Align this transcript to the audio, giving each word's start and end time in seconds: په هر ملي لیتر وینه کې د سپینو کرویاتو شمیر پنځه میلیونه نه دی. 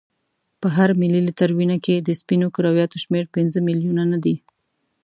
په 0.61 0.67
هر 0.75 0.89
ملي 1.01 1.21
لیتر 1.27 1.49
وینه 1.57 1.77
کې 1.85 1.95
د 1.99 2.09
سپینو 2.19 2.47
کرویاتو 2.55 3.01
شمیر 3.03 3.25
پنځه 3.35 3.57
میلیونه 3.67 4.03
نه 4.11 4.17
دی. 4.23 4.35